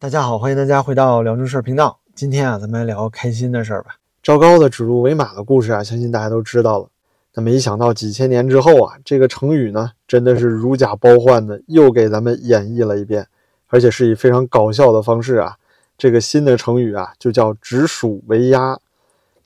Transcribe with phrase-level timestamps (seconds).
[0.00, 1.98] 大家好，欢迎大家回到聊正事儿频道。
[2.14, 3.96] 今天啊，咱们来聊开心的事儿吧。
[4.22, 6.86] 赵高的指鹿为马的故事啊，相信大家都知道了。
[7.34, 13.26] 那没想到几千年之后啊，这个成语呢，真的是如假包换的，又给咱们演绎了一遍，
[13.66, 15.56] 而且是以非常搞笑的方式啊。
[15.96, 18.78] 这个新的成语啊，就叫指鼠为鸭。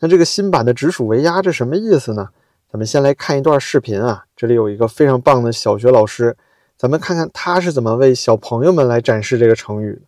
[0.01, 2.29] 那这个新版的指鼠为鸭，这什么意思呢？
[2.71, 6.37] 咱们先来看一段视频啊，这里有一个非常棒的小学老师，
[6.77, 10.03] 咱们看看他是怎么为小朋友们来展示这个成语的。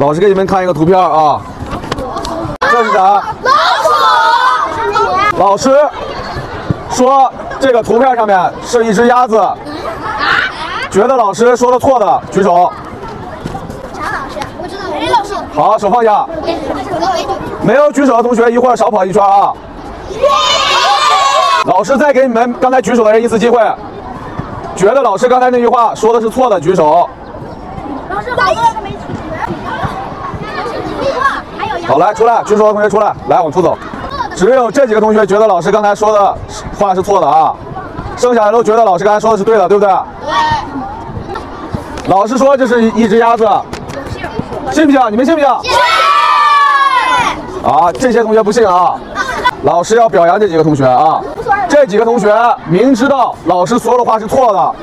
[0.00, 1.42] 老师给你们看一个图片啊，
[2.58, 3.22] 这是啥？
[3.42, 3.52] 老
[4.94, 5.38] 鼠。
[5.38, 5.78] 老师
[6.90, 9.38] 说这个图片上面是一只鸭子，
[10.90, 12.72] 觉得老师说的错的举手。
[13.92, 14.38] 啥老师？
[14.62, 15.34] 我知道没老师。
[15.54, 16.26] 好，手放下。
[17.60, 19.52] 没有举手的同学，一会儿少跑一圈啊。
[21.66, 23.60] 老师再给你们刚才举手的人一次机会，
[24.74, 27.06] 觉得老师刚才那句话说的是错的举手。
[28.08, 28.96] 老师，我一个没举。
[31.90, 33.76] 好，来出来，举手的同学出来，来往出走。
[34.36, 36.32] 只有这几个同学觉得老师刚才说的
[36.78, 37.52] 话是错的啊，
[38.16, 39.92] 剩下的都觉得老师刚才说的是对的，对不对？
[40.24, 40.32] 对。
[42.06, 43.44] 老师说这是一只鸭子，
[44.70, 45.00] 信不信？
[45.10, 45.48] 你们信不信？
[45.62, 45.72] 信。
[47.68, 48.94] 啊，这些同学不信啊。
[49.64, 51.20] 老师要表扬这几个同学啊，
[51.68, 52.32] 这几个同学
[52.68, 54.74] 明知道老师说的话是错的，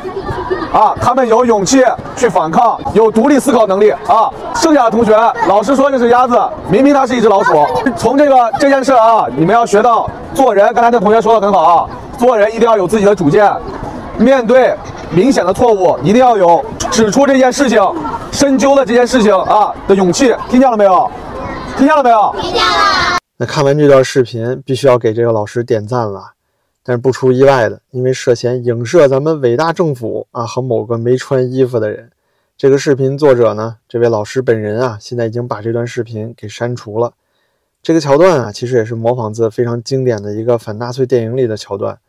[0.78, 1.84] 啊，他们有勇气
[2.16, 4.30] 去反抗，有独立思考能力啊。
[4.54, 5.12] 剩下的同学，
[5.48, 7.66] 老师说这是鸭子，明明它是一只老鼠。
[7.96, 10.72] 从这个这件事啊，你们要学到做人。
[10.76, 13.52] 刚才那同学说的很好啊，做人一定要有自己的主见，
[14.20, 14.76] 面对
[15.10, 17.82] 明显的错误，一定要有指出这件事情、
[18.32, 20.36] 深究的这件事情啊的勇气。
[20.48, 21.10] 听见了没有？
[21.76, 22.36] 听见了没有？
[22.40, 23.18] 听见了。
[23.40, 26.37] 那看完这段视频，必须要给这个老师点赞了。
[26.88, 32.10] 但是不出意外的，因为涉嫌影射咱们伟大政府啊和某个没穿衣服的人，
[32.58, 37.12] 这个视频作者呢，这位老师本人啊，现在已经把这段视频给删除了。
[37.84, 42.00] 这个桥段啊，其实也是模仿自非常经典的一个反纳粹电影里的桥段，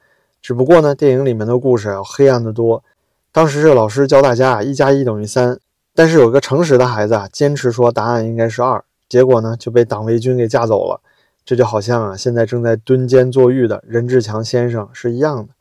[0.40, 2.84] 只不过呢，电影里面的故事要黑暗的多。
[3.32, 5.58] 当时这老师教大家啊，一加一等于三，
[5.92, 11.00] 但是有个诚实的孩子啊，坚持说答案应该是二，结果呢，就被党卫军给架走了。
[11.48, 15.54] 这就好像啊，现在正在蹲监坐狱的任志强先生是一样的。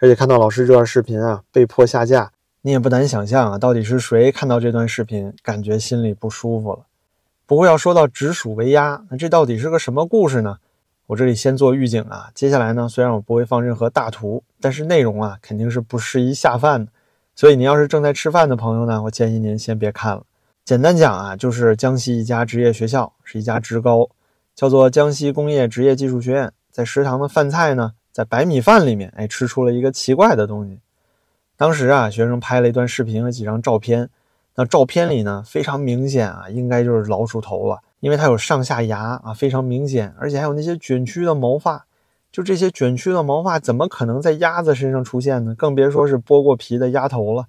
[0.00, 2.32] 而且看到老师这段视频啊，被迫下架，
[2.62, 6.80] 你也不难想象啊，到底是谁看到这段视频，感觉心里不舒服了。
[7.46, 10.58] 不过要说到指鼠为鸭，那这到底是个什么故事呢？
[11.06, 16.90] 我这里先做预警啊，接下来呢，虽然我不会放任何大图，但是内容啊，肯定是不适宜下饭的。
[17.36, 20.24] 所以您要是正在吃饭的朋友呢，我建议您先别看了。
[20.64, 24.08] 简单讲啊，就是江西一家职业学校，是一家职高。
[24.58, 30.80] 叫做江西工业职业技术学院，在食堂的饭菜呢，在白米饭里面，哎，吃出了一个奇怪的东西。
[31.56, 34.10] 当时啊，学生拍了一段视频和几张照片，
[34.56, 41.86] 那照片里呢，非常明显啊，应该就是老鼠头了，因为它有上下牙啊，非常明显，而且还有那些卷曲的毛发。
[42.32, 45.54] 就这些卷曲的毛发，怎么可能在鸭子身上出现呢？
[45.54, 47.46] 更别说是剥过皮的鸭头了。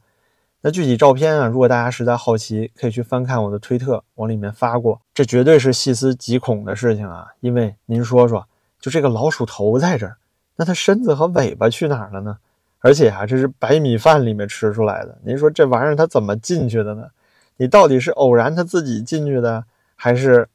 [0.61, 4.99] 那具体照片啊，如果大家实在好奇，可以去翻看我的推特，往里面发过。
[5.13, 7.27] 这绝对是细思极恐的事情啊！
[7.39, 8.45] 因为您说说，
[8.79, 10.17] 就这个老鼠头在这儿，
[10.57, 12.37] 那它身子和尾巴去哪儿了呢？
[12.79, 17.07] 而且啊，这是白米饭里面吃出来的，您说这玩意儿它怎么进去的呢？
[17.55, 19.63] 你到底是偶然它自己进去的，
[19.95, 20.47] 还是……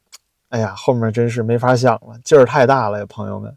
[0.49, 3.55] 哎呀，后面真是没法想了，劲儿太大了呀，朋友们。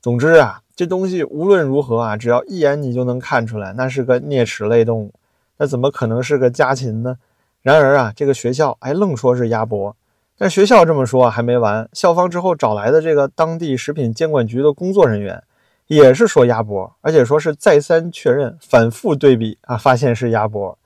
[0.00, 5.12] 总之啊，这东西无论如何啊，只要一眼你就能看出来，那是个啮齿类动物。
[5.58, 7.16] 那怎么可能是个家禽呢？
[7.62, 9.96] 然而啊，这个学校还愣说是鸭脖。
[10.36, 15.42] 但学校这么说还没完，校方之后找来的这个当地食品监管局的工作人员，
[15.86, 20.76] 也是说鸭脖，而且说是再三确认、反复对比啊，发现是鸭脖。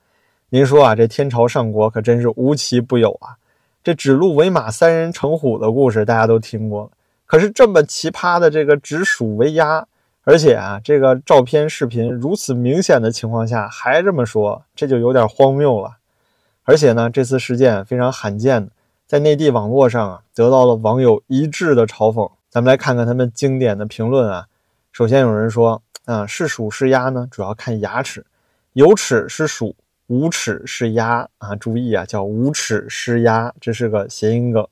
[0.50, 3.36] 您说啊，这天朝上国可真是无奇不有啊！
[3.82, 6.90] 这指鹿为马、三人成虎的故事大家都听过了，
[7.24, 9.86] 可是这么奇葩的这个指鼠为鸭。
[10.28, 15.96] 而且啊，这个照片、视频如此明显的情况下还这么说，这就有点荒谬了。
[16.64, 18.68] 而且呢，这次事件非常罕见，
[19.06, 22.30] 在内地网络上啊，得到了网友一致的嘲讽。
[22.50, 24.44] 咱们来看看他们经典的评论啊。
[24.92, 28.26] 首先有人说啊，是鼠是鸭呢，主要看牙齿，
[28.74, 29.74] 有齿是鼠，
[30.08, 31.56] 无齿是鸭啊。
[31.56, 34.68] 注意啊，叫无齿是鸭，这是个谐音梗。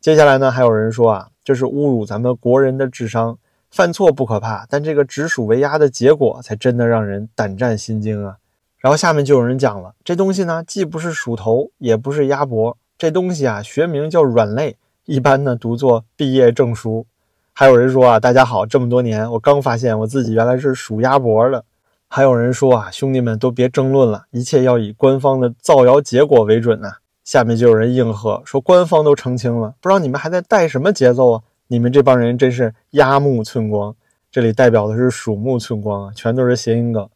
[0.00, 3.38] 接下来呢，还有人说啊，这是侮辱咱们国人的智商。
[3.70, 8.36] 犯错不可怕，但这个指鼠为鸭的结果才真的让人胆战心惊啊！
[8.78, 17.06] 然后下面就有人讲了，这东西呢，既不是鼠头，也不是鸭脖，这东西啊，学名叫软肋，一般呢读作毕业证书。
[17.52, 21.64] 还有人说啊，大家好，这么多年我刚发现我自己原来是属鸭脖的。
[22.08, 26.92] 还有人说啊，兄弟们都别争论了，一切要以官方的造谣结果为准呐。
[27.24, 31.42] 下面就有人应和说，官方都澄清了，不知道你们还在带什么节奏啊？
[31.68, 33.94] 你们这帮人真是鸦木寸光。
[34.30, 37.08] 这里代表的是鼠目寸光啊，全都是谐音梗。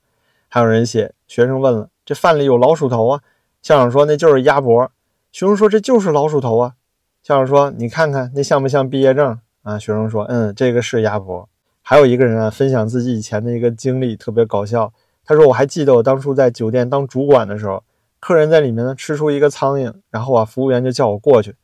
[0.48, 3.20] 还有人写，学生问了，这饭里有老鼠头啊？
[3.60, 4.90] 校长说那就是鸭脖。
[5.30, 6.74] 学生说这就是老鼠头啊。
[7.22, 9.78] 校长说你看看那像不像毕业证啊？
[9.78, 11.48] 学生说嗯，这个是鸭脖。
[11.82, 14.92] 还有一个人啊，分享自己以前的一个经历，特别搞笑。
[15.24, 17.82] 他说：“我还记得我当初在酒店当主管的时候，
[18.20, 21.54] 客人在里面呢吃出一个苍蝇，然后啊，服务员就叫我过去。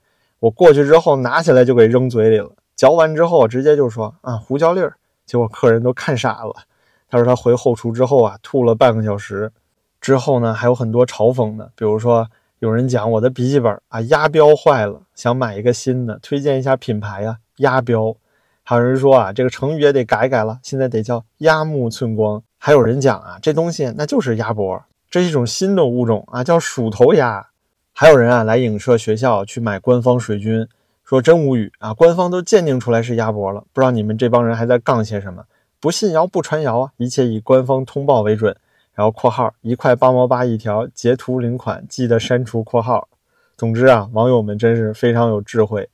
[0.40, 4.94] 我过去之后拿起来就给扔嘴里了，嚼完之后直接就说啊胡椒粒儿。
[5.26, 6.54] 结果客人都看傻了。
[7.10, 9.52] 他说他回后厨之后啊，吐了半个小时。
[10.00, 12.28] 之后呢，还有很多嘲讽的，比如说
[12.60, 18.14] 有人讲我的笔记本啊压标坏了，想买一个新的，推荐一下品牌啊压标。”
[18.62, 22.40] 还有人说啊，这个成语也得改改了，现在得叫鸦木寸光。
[22.58, 24.80] 还有人讲啊，这东西那就是鸭脖，
[25.10, 27.48] 这是一种新的物种啊，叫鼠头鸭。
[27.92, 30.68] 还有人啊来影射学校去买官方水军，
[31.08, 35.42] 说真无语啊，官方都鉴定出来是鸭脖了，不知道你们这帮人还在杠些什么？
[35.80, 38.54] 不信谣不传谣啊，一切以官方通报为准。
[38.92, 43.08] 然后括号一块八毛八一条，截图领款，记得删除括号。
[43.56, 45.88] 总之啊，网友们真是非常有智慧。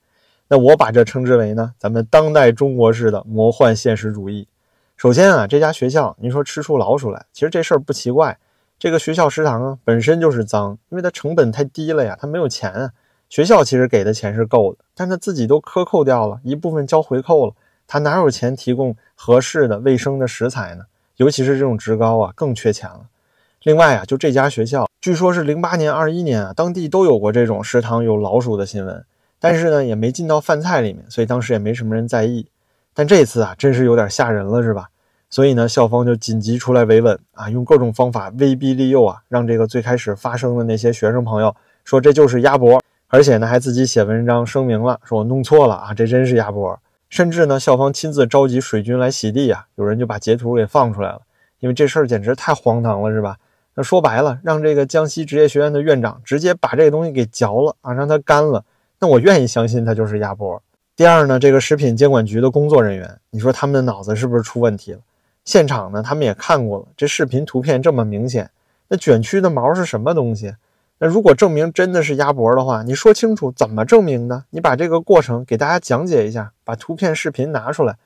[0.49, 4.49] 那我把这称之为呢，咱们当代中国式的魔幻现实主义。
[4.96, 8.37] 首先啊，这家学校，您说吃出老鼠来，其实这事儿不奇怪。
[8.81, 12.90] 这个学校食堂啊，本身就是脏，因为它成本太低了呀，它没有钱啊。
[13.34, 17.52] 学校其实给的钱是够的，但他自己都克扣掉了一部分交回扣了，
[17.84, 20.84] 他哪有钱提供合适的卫生的食材呢？
[21.16, 23.00] 尤其是这种职高啊，更缺钱了。
[23.64, 29.04] 另外啊，就这家学校，据说是零八年、二一年啊，当地都有过这种食堂有老鼠的新闻。
[29.40, 32.46] 但是呢，也没进到饭菜里面，所以当时也没什么人在意。
[32.94, 34.90] 但这次啊，真是有点吓人了，是吧？
[35.28, 41.52] 所以呢，校方就紧急出来维稳啊，用各种方法威逼利诱啊，让这个最开始发生的那些学生朋友
[41.82, 42.81] 说这就是鸭脖，
[43.14, 46.81] 而且呢，还自己写文章声明了，说我弄错了啊，这真是鸭脖。
[47.08, 51.20] 甚至呢，校方亲自召集水军来洗地啊，有人就把截图给放出来了，
[51.61, 53.37] 因为这事儿简直太荒唐了，是吧？
[53.76, 58.64] 那说白了，让这个江西职业学院的院长直接把这个东西给嚼了啊，让它干了。
[58.99, 60.60] 那我愿意相信它就是鸭脖。
[60.96, 64.99] 第二呢，这个食品监管局的工作人员，你说他们的脑子是不是出问题了？
[65.44, 68.50] 现场呢，他们也看过了，这视频图片这么明显，
[68.88, 70.52] 那卷曲的毛是什么东西？
[70.99, 74.44] 那如果证明真的是鸭脖的话，你说清楚怎么证明的？
[74.50, 77.96] 你把这个过程给大家讲解一下，把图片、视频拿出来。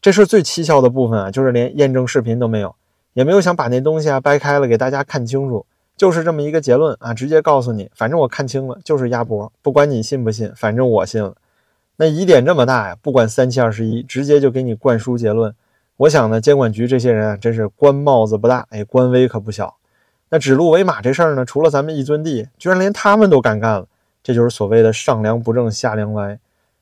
[0.00, 2.74] 这是最蹊跷的部分啊，就是连验证视频都没有，
[3.12, 5.66] 也没有想把那东西啊掰开了给大家看清楚。
[5.96, 11.34] 就是这么一个结论啊，直接告诉你，反正我看清了，就是鸭脖，不管你信不信，反正我信了。
[11.96, 15.54] 那疑点这么大呀，不管三七二十一，直接就给你灌输结论。
[15.98, 19.76] 我想呢，监管局这些人啊，真是官帽子不大，哎，官威可不小。
[20.32, 23.86] 那指鹿为马这事儿呢，除了咱们一尊帝，居然连他们都敢干了，
[24.22, 26.38] 这就是所谓的上梁不正下梁歪。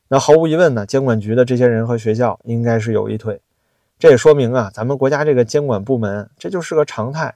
[0.09, 3.41] 那毫无疑问呢，监管局的这些人和学校应该是有一腿。
[3.99, 7.35] 这也说明啊，咱们国家这个监管部门，这就是个常态。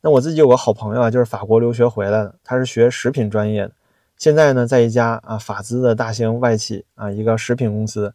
[0.00, 3.72] 那我自己有个好朋友啊，就是法国留学回来的，他是学食品专业的，
[4.18, 8.12] 现在呢在一家啊法资的大型外企啊一个食品公司，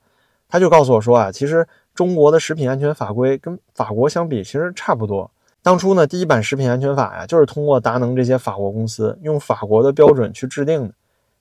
[0.50, 1.66] 他就告诉我说啊，其实
[1.96, 5.32] 中国的食品安全法规跟法国相比其实差不多。
[5.68, 10.94] 当初呢第一版食品安全法呀，就是通过达能这些法国公司用法国的标准去制定的，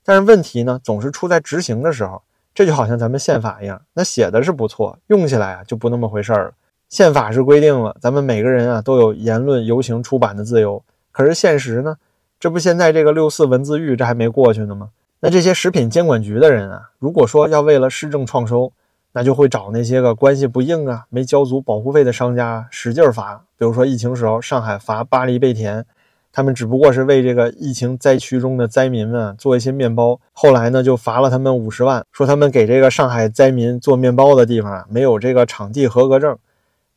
[0.04, 2.20] 但是问题呢总是出在执行的时候，
[2.52, 6.54] 这就好像咱们宪法一样，那写的是不错，用起来啊就不那么回事儿了。
[6.88, 10.82] 宪法是规定了，咱们每个人啊都有言论、游行、出版的自由。
[11.12, 11.96] 可是现实呢？
[12.40, 14.90] 这不现在这个六四文字狱这还没过去呢吗？
[15.20, 18.72] 那这些食品监管局的人啊，如果说要为了市政创收，
[19.16, 23.46] 那就会找那些个关系不硬啊、没交足保护费的商家使劲罚。
[23.56, 25.86] 比如说疫情时候，上海罚巴黎贝甜，
[26.30, 36.36] 他们只不过是为这个疫情灾区中的灾民们做一些面包，后来呢就罚了他们五十万，说他们给这个上海灾民做面包的地方啊没有这个场地合格证。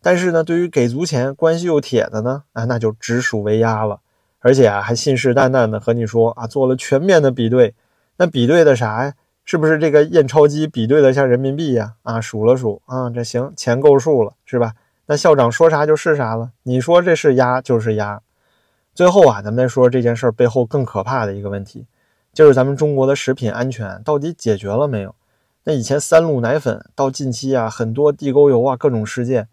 [0.02, 4.02] 但是呢，对于给足钱、关系又铁的呢，啊，那就直属为压了，
[4.40, 7.74] 而且啊，还信誓旦旦的和你说啊，做了全面的比对，
[8.18, 9.14] 那比对的啥呀？
[9.52, 11.94] 是不是这个验钞机比对的像人民币呀？
[12.04, 14.74] 啊，数了数啊，这行，钱够数了，是吧？
[15.08, 18.22] 那校长说啥就是啥了，你说这是压就是压。
[18.94, 21.88] 最后啊，咱们再说这件事背后更可怕的一个问题，
[22.32, 25.16] 就是咱们中国的食品安全到底解决了没有？
[25.64, 29.48] 那以前三鹿奶粉到近期啊，很多地沟油啊，各种事件。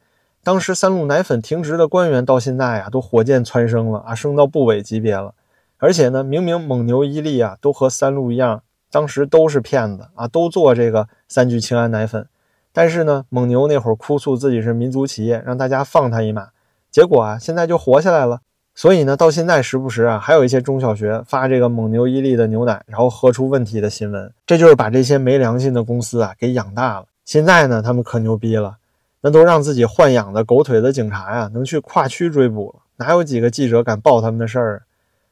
[0.45, 5.33] 当时三鹿奶粉停职的官员到现在啊，都火箭蹿升了啊，升到部委级别了。
[5.79, 8.63] 而且呢，明明蒙牛、伊利啊，都和三鹿一样，
[8.97, 12.27] 当时都是骗子啊，都做这个三聚氰胺奶粉。
[12.73, 16.49] 但是呢，蒙牛那会儿哭诉自己是民族企业，让大家放他一马。
[16.91, 18.41] 结果啊，现在就活下来了。
[18.75, 24.33] 所以呢，到现在时不时啊，还有一些中小学发这个蒙牛伊利的牛奶，然后喝出问题的新闻。
[24.47, 27.05] 这就是把这些没良心的公司啊给养大了。
[27.27, 28.79] 现在呢，他们可牛逼了，
[29.21, 32.81] 那都让自己豢养的狗腿子警察呀，能去跨区追捕了。
[32.97, 34.83] 哪有几个记者敢报他们的事儿？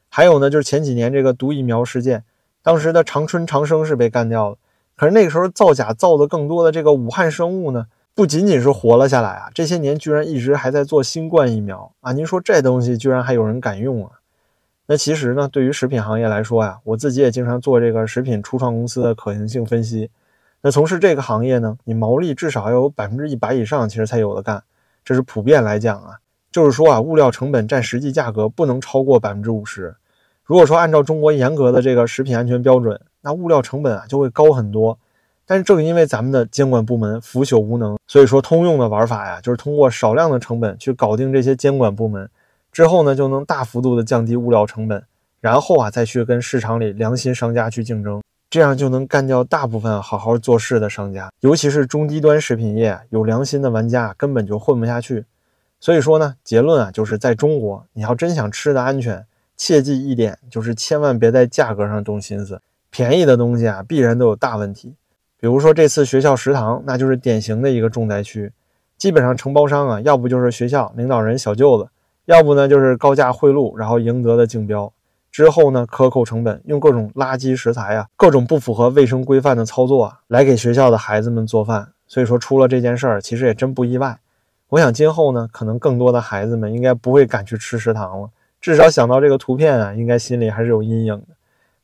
[0.07, 2.23] 还有呢，就是前几年这个毒疫苗事件，
[2.65, 4.55] 当时的长春长生是被干掉了，
[4.95, 7.85] 可是那个时候造假造的更多的这个武汉生物呢？
[8.15, 12.11] 不仅仅是活了下来啊，这些年居然一直还在做新冠疫苗啊！
[12.11, 14.13] 您说这东西居然还有人敢用啊？
[14.87, 20.09] 那其实呢，对于食品行业来说呀，我自己也经常做这个食品初创公司的可行性分析。
[20.61, 24.63] 那从事这个行业呢，你毛利至少要有百分之一百以上，其实才有的干。
[25.03, 26.17] 这是普遍来讲啊，
[26.51, 29.93] 就是说啊，物料成本占实际价格不能超过百分之五十。
[30.45, 34.97] 如果说按照中国严格的这个食品安全标准，那物料成本啊就会高很多。
[35.47, 42.29] 但是正因为咱们的监管部门腐朽无能，所以说通用的玩法呀，就是通过少量的成本去搞定这些监管部门，
[42.71, 45.03] 之后呢就能大幅度的降低物料成本，
[45.41, 55.25] 然后啊再去跟市场里良心商家去竞争，这样就能干掉大部分好好做事的商家，尤其是中低端食品业有良心的玩家根本就混不下去。
[55.79, 59.23] 所以说呢，结论啊就是在中国，你要真想吃的安全，
[59.57, 64.95] 切记一点就是千万别在价格上动心思，便宜的东西啊必然都有大问题。
[65.39, 68.51] 比如说这次学校食堂，那就是典型的一个重灾区。
[68.97, 71.89] 基本上承包商啊，要不就是学校领导人小舅子，
[72.25, 74.91] 要不呢就是高价贿赂，然后赢得的竞标。
[75.31, 81.89] 之后呢，克扣成本，用各种垃圾食材啊，各种不符合卫生规范的操作啊，来给学校的孩子们做饭。
[82.07, 84.17] 所以说出了这件事儿，其实也真不意外。
[84.69, 88.29] 我想今后呢，可能更多的孩子们应该不会敢去吃食堂了。
[88.65, 91.35] 至少想到这个图片啊，应该心里还是有阴影的。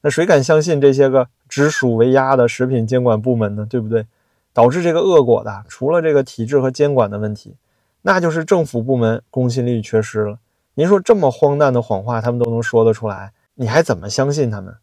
[0.02, 1.28] 那谁敢相信这些个？
[1.48, 4.08] 直属为压的食品监管部门呢，对不对？
[4.52, 7.56] 导致这个恶果的，除了这个体制和监管的问题，
[8.02, 10.40] 那就是政府部门公信力缺失了。
[10.74, 14.76] 您说这么荒诞的谎话，他们都能说得出来，你还怎么相信他们？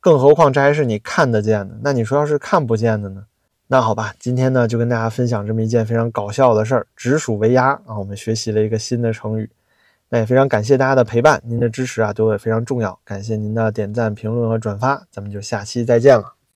[0.00, 3.24] 更何况这还是你看得见的，那你说要是看不见的呢？
[3.68, 7.98] 那好吧，今天呢就跟大家分享这么一件非常搞笑的事儿——直属为压啊！
[7.98, 9.48] 我们学习了一个新的成语。
[10.10, 12.98] 那也非常感谢大家的陪伴，您的支持啊对我也非常重要。
[13.04, 16.37] 感谢您的点赞、评论和转发，咱们就下期再见了。